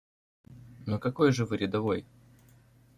Ну 0.87 0.97
какой 0.99 1.31
же 1.31 1.45
Вы 1.45 1.57
рядовой? 1.57 2.05